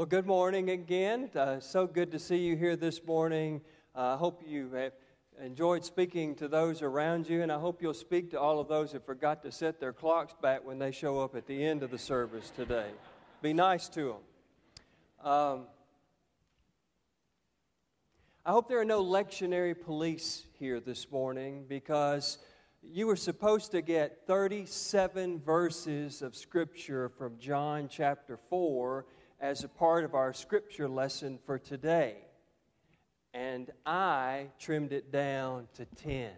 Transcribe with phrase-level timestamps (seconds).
[0.00, 1.28] Well, good morning again.
[1.36, 3.60] Uh, so good to see you here this morning.
[3.94, 4.92] I uh, hope you have
[5.44, 8.92] enjoyed speaking to those around you, and I hope you'll speak to all of those
[8.92, 11.90] who forgot to set their clocks back when they show up at the end of
[11.90, 12.86] the service today.
[13.42, 14.16] Be nice to
[15.20, 15.30] them.
[15.30, 15.66] Um,
[18.46, 22.38] I hope there are no lectionary police here this morning because
[22.82, 29.04] you were supposed to get 37 verses of Scripture from John chapter 4
[29.40, 32.16] as a part of our Scripture lesson for today.
[33.32, 36.30] And I trimmed it down to 10.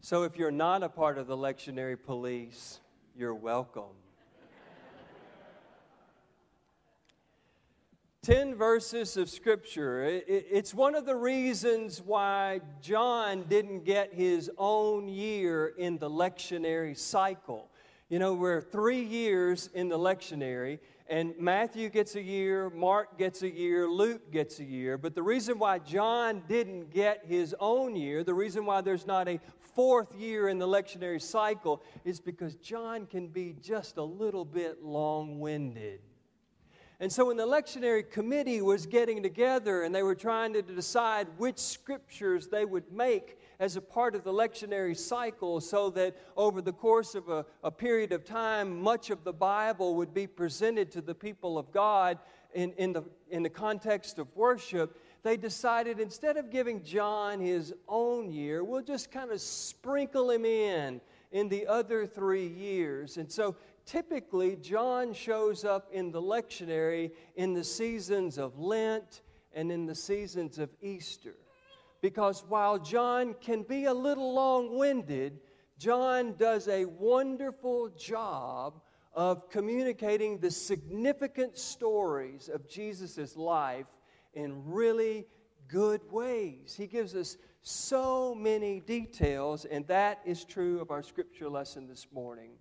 [0.00, 2.80] So if you're not a part of the lectionary police,
[3.16, 3.96] you're welcome.
[8.22, 10.04] 10 verses of Scripture.
[10.04, 16.96] It's one of the reasons why John didn't get his own year in the lectionary
[16.96, 17.69] cycle.
[18.10, 23.42] You know, we're three years in the lectionary, and Matthew gets a year, Mark gets
[23.42, 24.98] a year, Luke gets a year.
[24.98, 29.28] But the reason why John didn't get his own year, the reason why there's not
[29.28, 29.38] a
[29.76, 34.82] fourth year in the lectionary cycle, is because John can be just a little bit
[34.82, 36.00] long winded.
[36.98, 41.28] And so when the lectionary committee was getting together and they were trying to decide
[41.38, 46.62] which scriptures they would make as a part of the lectionary cycle so that over
[46.62, 50.90] the course of a, a period of time, much of the Bible would be presented
[50.90, 52.18] to the people of God
[52.54, 57.74] in, in, the, in the context of worship, they decided instead of giving John his
[57.86, 63.18] own year, we'll just kind of sprinkle him in in the other three years.
[63.18, 69.20] And so typically, John shows up in the lectionary in the seasons of Lent
[69.52, 71.34] and in the seasons of Easter.
[72.00, 75.40] Because while John can be a little long winded,
[75.78, 78.80] John does a wonderful job
[79.12, 83.86] of communicating the significant stories of Jesus' life
[84.34, 85.26] in really
[85.68, 86.74] good ways.
[86.76, 92.06] He gives us so many details, and that is true of our scripture lesson this
[92.12, 92.52] morning.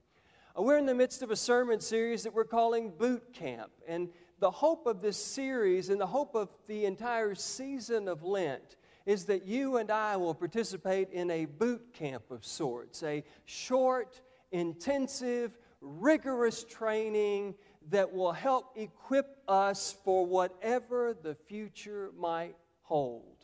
[0.58, 3.72] Uh, we're in the midst of a sermon series that we're calling Boot Camp.
[3.88, 4.10] And
[4.40, 9.26] the hope of this series and the hope of the entire season of Lent is
[9.26, 14.22] that you and I will participate in a boot camp of sorts, a short,
[14.52, 17.56] intensive, rigorous training
[17.90, 23.40] that will help equip us for whatever the future might hold.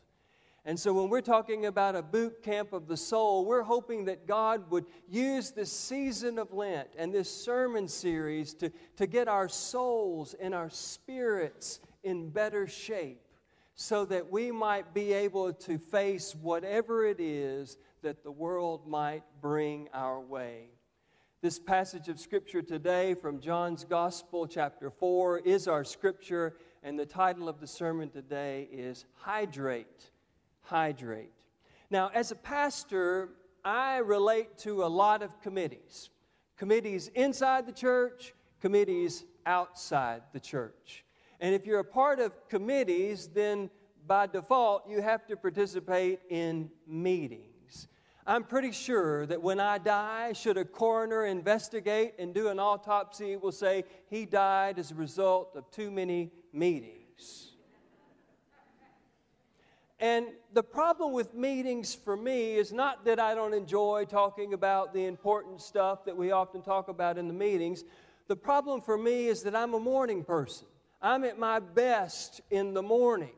[0.67, 4.25] And so, when we're talking about a boot camp of the soul, we're hoping that
[4.25, 9.47] God would use this season of Lent and this sermon series to, to get our
[9.47, 13.24] souls and our spirits in better shape
[13.75, 19.23] so that we might be able to face whatever it is that the world might
[19.41, 20.69] bring our way.
[21.41, 27.05] This passage of Scripture today from John's Gospel, chapter 4, is our Scripture, and the
[27.05, 30.11] title of the sermon today is Hydrate
[30.65, 31.29] hydrate.
[31.89, 33.29] Now, as a pastor,
[33.63, 36.09] I relate to a lot of committees
[36.57, 41.04] committees inside the church, committees outside the church.
[41.45, 43.69] And if you're a part of committees, then
[44.07, 47.87] by default, you have to participate in meetings.
[48.25, 53.33] I'm pretty sure that when I die, should a coroner investigate and do an autopsy,
[53.33, 57.51] it will say he died as a result of too many meetings.
[59.99, 64.95] And the problem with meetings for me is not that I don't enjoy talking about
[64.95, 67.83] the important stuff that we often talk about in the meetings.
[68.27, 70.65] The problem for me is that I'm a morning person.
[71.05, 73.35] I'm at my best in the morning.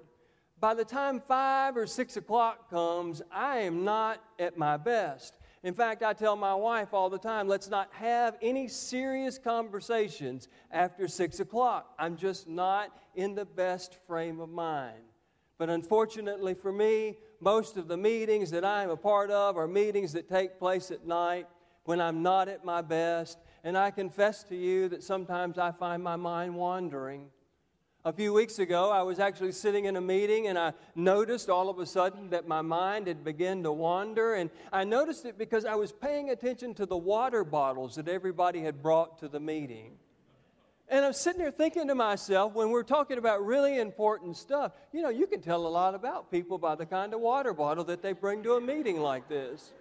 [0.58, 5.38] By the time five or six o'clock comes, I am not at my best.
[5.64, 10.48] In fact, I tell my wife all the time, let's not have any serious conversations
[10.72, 11.94] after six o'clock.
[12.00, 15.04] I'm just not in the best frame of mind.
[15.58, 19.68] But unfortunately for me, most of the meetings that I am a part of are
[19.68, 21.48] meetings that take place at night
[21.84, 23.40] when I'm not at my best.
[23.66, 27.30] And I confess to you that sometimes I find my mind wandering.
[28.08, 31.70] A few weeks ago, I was actually sitting in a meeting and I noticed all
[31.70, 34.36] of a sudden that my mind had begun to wander.
[34.36, 38.62] And I noticed it because I was paying attention to the water bottles that everybody
[38.62, 39.98] had brought to the meeting.
[40.88, 45.02] And I'm sitting there thinking to myself, when we're talking about really important stuff, you
[45.02, 48.02] know, you can tell a lot about people by the kind of water bottle that
[48.02, 49.74] they bring to a meeting like this.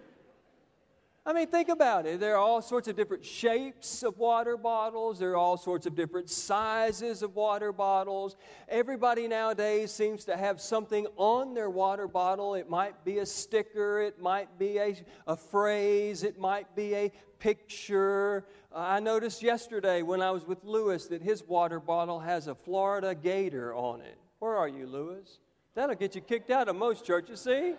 [1.27, 2.21] I mean, think about it.
[2.21, 5.19] There are all sorts of different shapes of water bottles.
[5.19, 8.37] There are all sorts of different sizes of water bottles.
[8.69, 12.55] Everybody nowadays seems to have something on their water bottle.
[12.55, 14.95] It might be a sticker, it might be a,
[15.27, 18.45] a phrase, it might be a picture.
[18.73, 22.55] Uh, I noticed yesterday when I was with Lewis that his water bottle has a
[22.55, 24.17] Florida gator on it.
[24.39, 25.39] Where are you, Lewis?
[25.75, 27.73] That'll get you kicked out of most churches, see?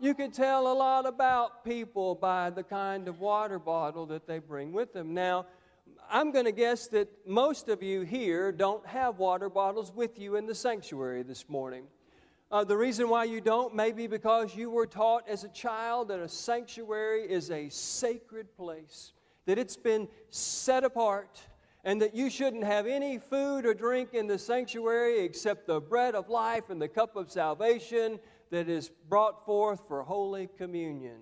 [0.00, 4.38] You can tell a lot about people by the kind of water bottle that they
[4.38, 5.12] bring with them.
[5.12, 5.46] Now,
[6.08, 10.36] I'm going to guess that most of you here don't have water bottles with you
[10.36, 11.82] in the sanctuary this morning.
[12.48, 16.08] Uh, the reason why you don't may be because you were taught as a child
[16.08, 19.12] that a sanctuary is a sacred place,
[19.46, 21.40] that it's been set apart,
[21.82, 26.14] and that you shouldn't have any food or drink in the sanctuary except the bread
[26.14, 31.18] of life and the cup of salvation that is brought forth for Holy Communion.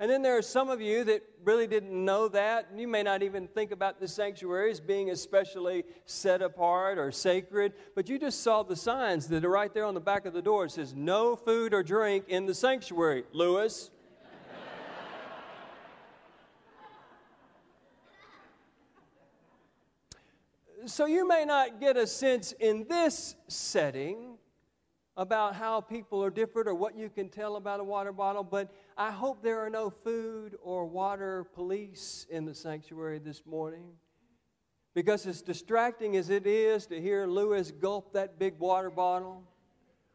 [0.00, 2.66] And then there are some of you that really didn't know that.
[2.76, 7.74] You may not even think about the sanctuary as being especially set apart or sacred,
[7.94, 10.42] but you just saw the signs that are right there on the back of the
[10.42, 10.64] door.
[10.64, 13.92] It says, No food or drink in the sanctuary, Lewis.
[20.86, 24.33] so you may not get a sense in this setting
[25.16, 28.72] about how people are different or what you can tell about a water bottle, but
[28.96, 33.92] I hope there are no food or water police in the sanctuary this morning.
[34.94, 39.42] Because as distracting as it is to hear Lewis gulp that big water bottle,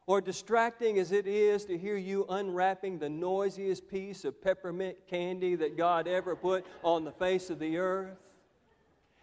[0.07, 5.53] or distracting as it is to hear you unwrapping the noisiest piece of peppermint candy
[5.53, 8.17] that God ever put on the face of the earth,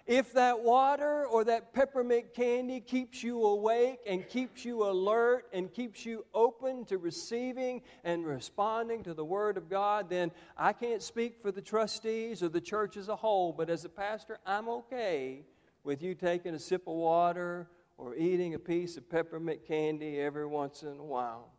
[0.06, 5.72] if that water or that peppermint candy keeps you awake and keeps you alert and
[5.72, 11.02] keeps you open to receiving and responding to the Word of God, then I can't
[11.02, 14.68] speak for the trustees or the church as a whole, but as a pastor, I'm
[14.68, 15.42] okay
[15.82, 17.68] with you taking a sip of water
[17.98, 21.55] or eating a piece of peppermint candy every once in a while.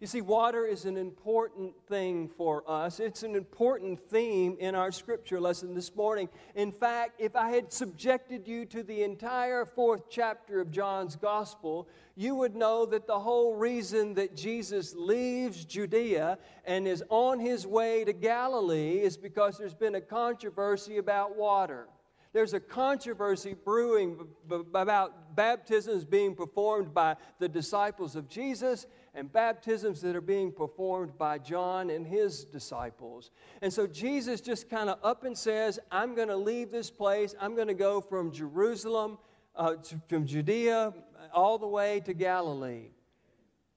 [0.00, 2.98] You see, water is an important thing for us.
[2.98, 6.28] It's an important theme in our scripture lesson this morning.
[6.56, 11.88] In fact, if I had subjected you to the entire fourth chapter of John's gospel,
[12.16, 17.64] you would know that the whole reason that Jesus leaves Judea and is on his
[17.64, 21.86] way to Galilee is because there's been a controversy about water
[22.34, 24.18] there's a controversy brewing
[24.50, 31.16] about baptisms being performed by the disciples of Jesus and baptisms that are being performed
[31.16, 33.30] by John and his disciples.
[33.62, 37.34] And so Jesus just kind of up and says, I'm going to leave this place.
[37.40, 39.18] I'm going to go from Jerusalem,
[39.54, 39.74] uh,
[40.08, 40.92] from Judea,
[41.32, 42.88] all the way to Galilee.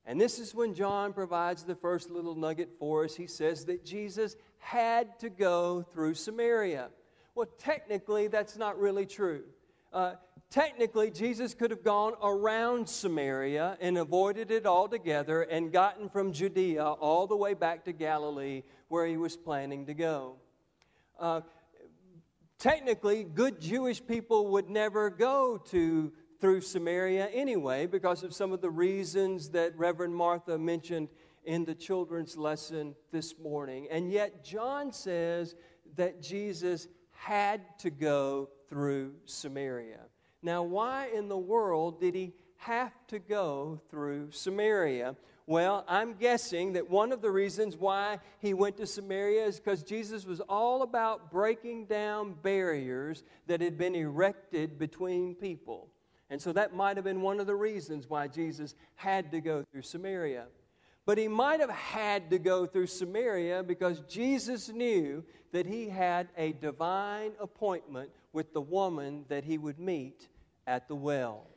[0.06, 3.16] And this is when John provides the first little nugget for us.
[3.16, 6.90] He says that Jesus had to go through Samaria.
[7.36, 9.44] Well, technically, that's not really true.
[9.94, 10.14] Uh,
[10.50, 16.84] technically, Jesus could have gone around Samaria and avoided it altogether and gotten from Judea
[16.84, 20.36] all the way back to Galilee where he was planning to go.
[21.20, 21.42] Uh,
[22.60, 28.62] technically, good Jewish people would never go to through Samaria anyway because of some of
[28.62, 31.10] the reasons that Reverend Martha mentioned
[31.46, 33.88] in the children's lesson this morning.
[33.90, 35.56] And yet, John says
[35.96, 40.02] that Jesus had to go through Samaria.
[40.42, 45.16] Now, why in the world did he have to go through Samaria?
[45.46, 49.82] Well, I'm guessing that one of the reasons why he went to Samaria is because
[49.82, 55.90] Jesus was all about breaking down barriers that had been erected between people.
[56.30, 59.64] And so that might have been one of the reasons why Jesus had to go
[59.72, 60.48] through Samaria.
[61.08, 65.24] But he might have had to go through Samaria because Jesus knew
[65.54, 70.28] that he had a divine appointment with the woman that he would meet
[70.68, 71.48] at the well.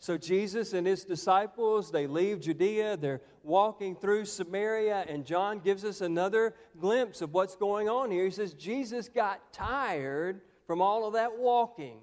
[0.00, 5.82] So Jesus and his disciples, they leave Judea, they're walking through Samaria, and John gives
[5.82, 8.26] us another glimpse of what's going on here.
[8.26, 12.00] He says Jesus got tired from all of that walking.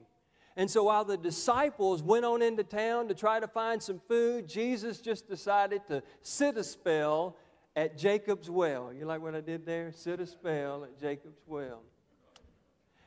[0.62, 4.48] And so while the disciples went on into town to try to find some food,
[4.48, 7.36] Jesus just decided to sit a spell
[7.76, 8.94] at Jacob's well.
[8.94, 9.92] You like what I did there?
[9.92, 11.82] Sit a spell at Jacob's well.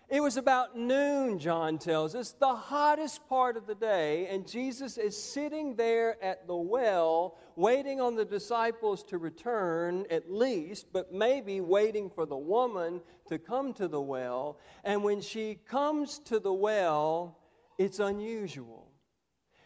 [0.08, 4.99] It was about noon, John tells us, the hottest part of the day, and Jesus
[4.99, 11.14] is sitting there at the well, waiting on the disciples to return, at least, but
[11.14, 14.58] maybe waiting for the woman to come to the well.
[14.82, 17.38] And when she comes to the well,
[17.78, 18.88] it's unusual.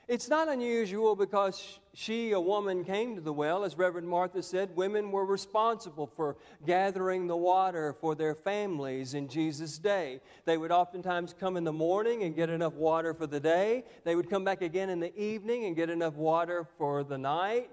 [0.08, 3.62] It's not unusual because she, a woman, came to the well.
[3.62, 9.28] As Reverend Martha said, women were responsible for gathering the water for their families in
[9.28, 10.22] Jesus' day.
[10.46, 13.84] They would oftentimes come in the morning and get enough water for the day.
[14.04, 17.68] They would come back again in the evening and get enough water for the night.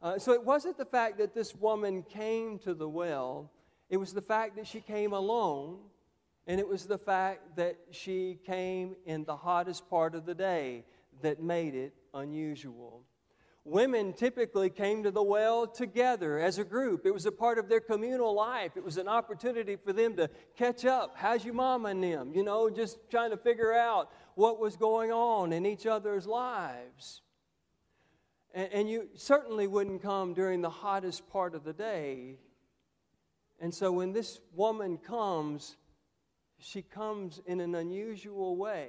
[0.00, 3.50] Uh, so it wasn't the fact that this woman came to the well,
[3.88, 5.78] it was the fact that she came alone,
[6.50, 10.84] and it was the fact that she came in the hottest part of the day
[11.22, 13.04] that made it unusual.
[13.62, 17.06] Women typically came to the well together as a group.
[17.06, 18.72] It was a part of their communal life.
[18.74, 21.12] It was an opportunity for them to catch up.
[21.14, 22.32] How's your mama and them?
[22.34, 27.22] You know, just trying to figure out what was going on in each other's lives.
[28.52, 32.38] And, and you certainly wouldn't come during the hottest part of the day.
[33.60, 35.76] And so when this woman comes,
[36.60, 38.88] she comes in an unusual way.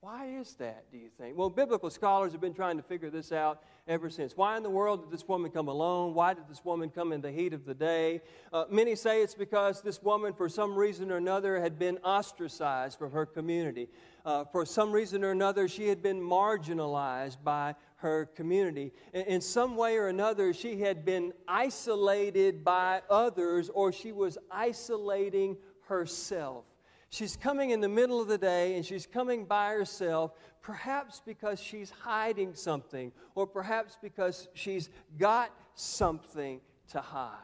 [0.00, 1.36] Why is that, do you think?
[1.36, 4.36] Well, biblical scholars have been trying to figure this out ever since.
[4.36, 6.14] Why in the world did this woman come alone?
[6.14, 8.22] Why did this woman come in the heat of the day?
[8.52, 12.96] Uh, many say it's because this woman, for some reason or another, had been ostracized
[12.96, 13.88] from her community.
[14.24, 18.92] Uh, for some reason or another, she had been marginalized by her community.
[19.12, 24.38] In, in some way or another, she had been isolated by others, or she was
[24.48, 25.56] isolating
[25.88, 26.64] herself.
[27.10, 31.60] She's coming in the middle of the day and she's coming by herself, perhaps because
[31.60, 37.34] she's hiding something, or perhaps because she's got something to hide.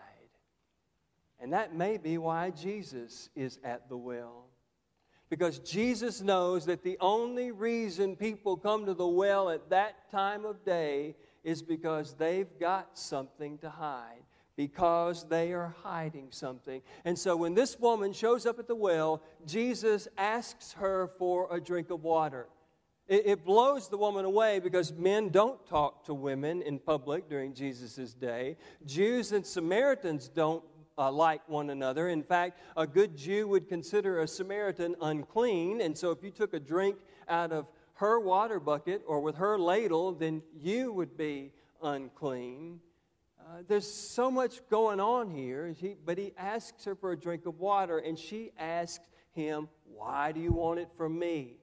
[1.41, 4.47] And that may be why Jesus is at the well.
[5.31, 10.45] Because Jesus knows that the only reason people come to the well at that time
[10.45, 14.23] of day is because they've got something to hide
[14.57, 16.81] because they are hiding something.
[17.05, 21.61] And so when this woman shows up at the well, Jesus asks her for a
[21.61, 22.47] drink of water.
[23.07, 27.53] It, it blows the woman away because men don't talk to women in public during
[27.53, 28.57] Jesus' day.
[28.87, 30.63] Jews and Samaritans don't
[30.97, 32.09] uh, like one another.
[32.09, 35.81] In fact, a good Jew would consider a Samaritan unclean.
[35.81, 36.97] And so if you took a drink
[37.29, 42.81] out of her water bucket or with her ladle, then you would be unclean.
[43.45, 47.45] Uh, there's so much going on here, he, but he asks her for a drink
[47.45, 51.59] of water, and she asks him, Why do you want it from me?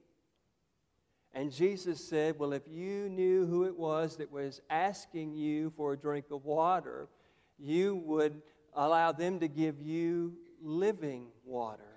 [1.33, 5.93] And Jesus said, Well, if you knew who it was that was asking you for
[5.93, 7.07] a drink of water,
[7.57, 8.41] you would
[8.75, 11.90] allow them to give you living water.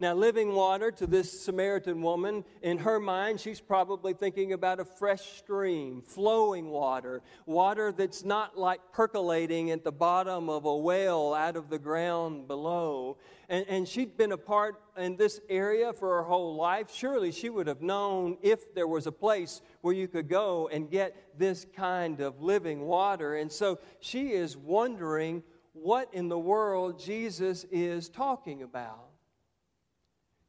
[0.00, 4.84] Now, living water to this Samaritan woman, in her mind, she's probably thinking about a
[4.86, 11.34] fresh stream, flowing water, water that's not like percolating at the bottom of a well
[11.34, 13.18] out of the ground below.
[13.50, 16.90] And, and she'd been a part in this area for her whole life.
[16.90, 20.90] Surely she would have known if there was a place where you could go and
[20.90, 23.36] get this kind of living water.
[23.36, 25.42] And so she is wondering
[25.74, 29.09] what in the world Jesus is talking about.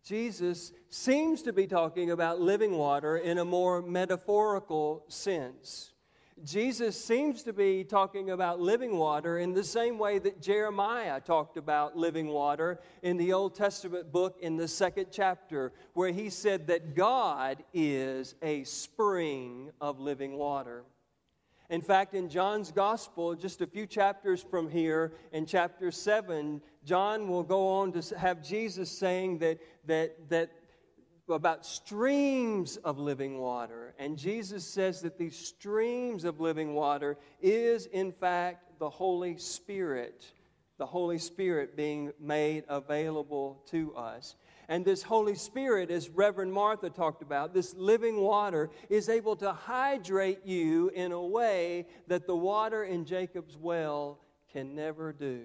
[0.03, 5.91] Jesus seems to be talking about living water in a more metaphorical sense.
[6.43, 11.55] Jesus seems to be talking about living water in the same way that Jeremiah talked
[11.55, 16.65] about living water in the Old Testament book in the second chapter, where he said
[16.67, 20.84] that God is a spring of living water.
[21.72, 27.30] In fact, in John's Gospel, just a few chapters from here, in chapter 7, John
[27.30, 30.51] will go on to have Jesus saying that, that, that
[31.30, 33.94] about streams of living water.
[33.98, 40.25] And Jesus says that these streams of living water is, in fact, the Holy Spirit,
[40.78, 44.36] the Holy Spirit being made available to us.
[44.72, 49.51] And this Holy Spirit, as Reverend Martha talked about, this living water is able to
[49.51, 55.42] hydrate you in a way that the water in Jacob's well can never do.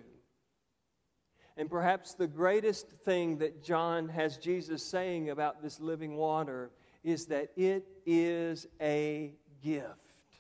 [1.56, 6.70] And perhaps the greatest thing that John has Jesus saying about this living water
[7.02, 10.38] is that it is a gift.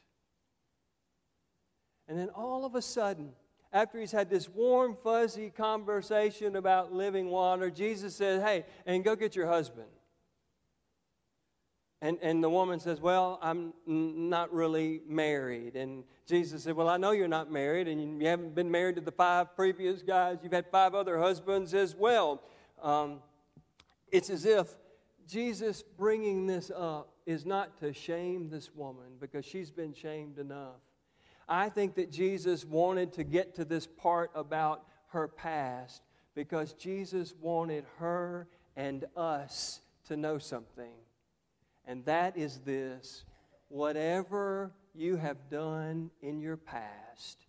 [2.06, 3.32] And then all of a sudden,
[3.76, 9.14] after he's had this warm, fuzzy conversation about living water, Jesus says, Hey, and go
[9.14, 9.88] get your husband.
[12.00, 15.76] And, and the woman says, Well, I'm not really married.
[15.76, 19.02] And Jesus said, Well, I know you're not married, and you haven't been married to
[19.02, 20.38] the five previous guys.
[20.42, 22.42] You've had five other husbands as well.
[22.82, 23.18] Um,
[24.10, 24.74] it's as if
[25.28, 30.80] Jesus bringing this up is not to shame this woman because she's been shamed enough.
[31.48, 36.02] I think that Jesus wanted to get to this part about her past
[36.34, 40.92] because Jesus wanted her and us to know something.
[41.86, 43.24] And that is this
[43.68, 47.46] whatever you have done in your past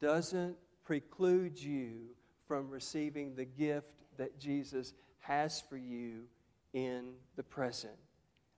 [0.00, 2.08] doesn't preclude you
[2.46, 6.24] from receiving the gift that Jesus has for you
[6.72, 7.92] in the present.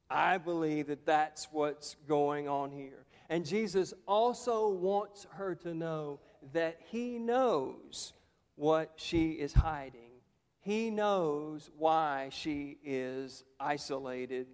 [0.08, 3.06] I believe that that's what's going on here.
[3.28, 6.20] And Jesus also wants her to know
[6.52, 8.12] that He knows
[8.54, 10.00] what she is hiding.
[10.60, 14.46] He knows why she is isolated.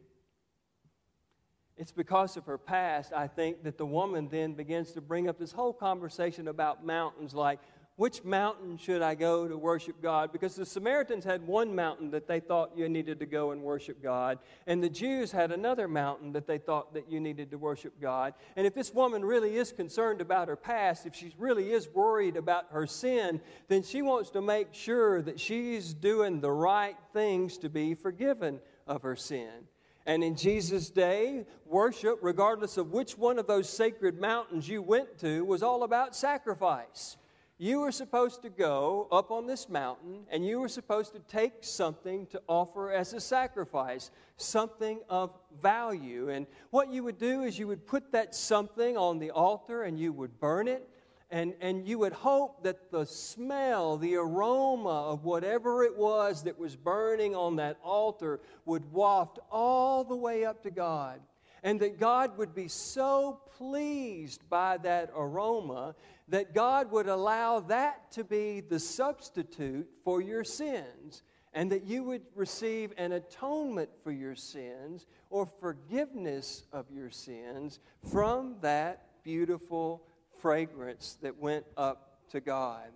[1.77, 5.39] It's because of her past, I think, that the woman then begins to bring up
[5.39, 7.61] this whole conversation about mountains like,
[8.03, 10.33] which mountain should I go to worship God?
[10.33, 14.03] Because the Samaritans had one mountain that they thought you needed to go and worship
[14.03, 17.93] God, and the Jews had another mountain that they thought that you needed to worship
[18.01, 18.35] God.
[18.57, 22.37] And if this woman really is concerned about her past, if she really is worried
[22.37, 27.57] about her sin, then she wants to make sure that she's doing the right things
[27.59, 29.69] to be forgiven of her sin.
[30.07, 35.21] And in Jesus' day, worship, regardless of which one of those sacred mountains you went
[35.21, 37.17] to, was all about sacrifice.
[37.63, 41.53] You were supposed to go up on this mountain and you were supposed to take
[41.61, 45.31] something to offer as a sacrifice, something of
[45.63, 46.29] value.
[46.29, 49.97] And what you would do is you would put that something on the altar and
[49.97, 50.89] you would burn it.
[51.31, 56.59] And, and you would hope that the smell, the aroma of whatever it was that
[56.59, 61.21] was burning on that altar would waft all the way up to God
[61.63, 65.95] and that God would be so pleased by that aroma
[66.33, 71.23] that God would allow that to be the substitute for your sins,
[71.53, 77.81] and that you would receive an atonement for your sins or forgiveness of your sins
[78.11, 80.07] from that beautiful
[80.41, 82.89] fragrance that went up to God.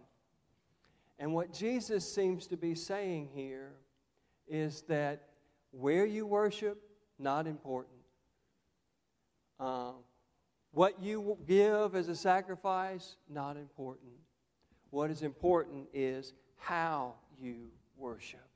[1.18, 3.74] And what Jesus seems to be saying here
[4.48, 5.28] is that
[5.72, 6.80] where you worship,
[7.18, 7.95] not important.
[10.76, 14.12] What you give as a sacrifice, not important.
[14.90, 18.47] What is important is how you worship.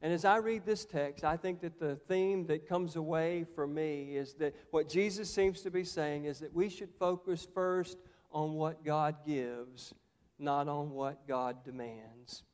[0.00, 3.66] And as I read this text, I think that the theme that comes away for
[3.66, 7.98] me is that what Jesus seems to be saying is that we should focus first
[8.30, 9.92] on what God gives,
[10.38, 12.44] not on what God demands.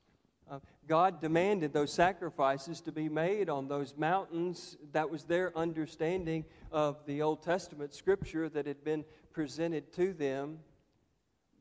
[0.91, 4.77] God demanded those sacrifices to be made on those mountains.
[4.91, 10.59] That was their understanding of the Old Testament scripture that had been presented to them.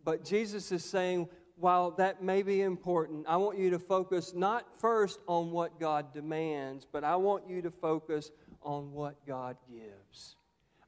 [0.03, 4.65] But Jesus is saying, while that may be important, I want you to focus not
[4.80, 8.32] first on what God demands, but I want you to focus
[8.63, 10.38] on what God gives.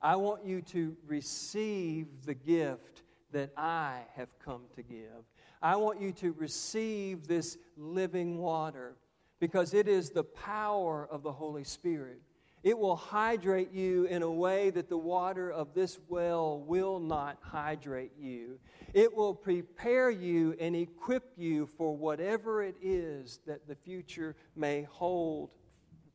[0.02, 5.28] I want you to receive the gift that I have come to give.
[5.62, 8.95] I want you to receive this living water
[9.39, 12.21] because it is the power of the Holy Spirit.
[12.63, 17.38] It will hydrate you in a way that the water of this well will not
[17.41, 18.60] hydrate you.
[18.93, 24.84] It will prepare you and equip you for whatever it is that the future may
[24.84, 25.50] hold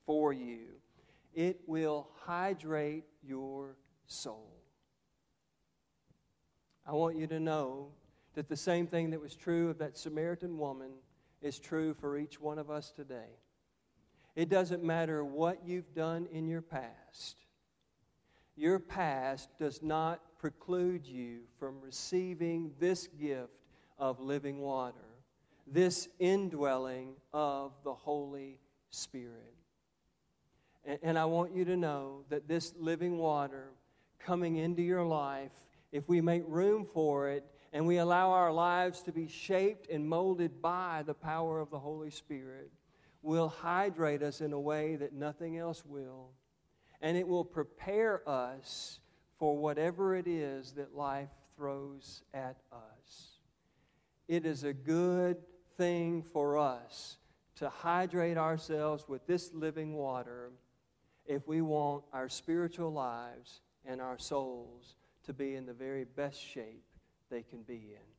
[0.05, 0.77] for you.
[1.35, 4.53] It will hydrate your soul.
[6.87, 7.89] I want you to know
[8.37, 10.91] that the same thing that was true of that Samaritan woman
[11.41, 13.41] is true for each one of us today.
[14.37, 17.39] It doesn't matter what you've done in your past,
[18.55, 23.53] your past does not preclude you from receiving this gift
[23.99, 24.95] of living water,
[25.67, 28.59] this indwelling of the Holy
[28.91, 29.55] Spirit.
[30.85, 33.69] And, and I want you to know that this living water
[34.19, 35.53] coming into your life,
[35.93, 37.45] if we make room for it,
[37.77, 41.79] and we allow our lives to be shaped and molded by the power of the
[41.79, 42.71] Holy Spirit,
[43.21, 46.31] will hydrate us in a way that nothing else will.
[47.03, 49.01] And it will prepare us
[49.39, 53.41] for whatever it is that life throws at us.
[54.27, 55.37] It is a good
[55.77, 57.19] thing for us
[57.57, 60.51] to hydrate ourselves with this living water
[61.27, 64.95] if we want our spiritual lives and our souls
[65.27, 66.86] to be in the very best shape
[67.31, 68.16] they can be in.